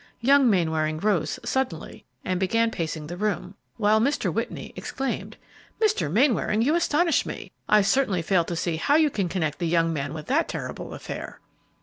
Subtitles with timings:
[0.19, 4.33] Young Mainwaring rose suddenly and began pacing the room, while Mr.
[4.33, 5.37] Whitney exclaimed,
[5.79, 6.11] "Mr.
[6.11, 7.51] Mainwaring, you astonish me!
[7.69, 10.95] I certainly fail to see how you can connect the young man with that terrible
[10.95, 11.39] affair."